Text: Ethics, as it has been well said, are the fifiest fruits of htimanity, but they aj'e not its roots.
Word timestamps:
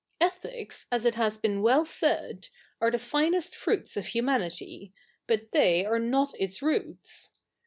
Ethics, 0.19 0.87
as 0.91 1.05
it 1.05 1.13
has 1.13 1.37
been 1.37 1.61
well 1.61 1.85
said, 1.85 2.47
are 2.81 2.89
the 2.89 2.97
fifiest 2.97 3.53
fruits 3.53 3.95
of 3.95 4.05
htimanity, 4.05 4.93
but 5.27 5.51
they 5.51 5.83
aj'e 5.83 6.01
not 6.01 6.33
its 6.41 6.63
roots. 6.63 7.33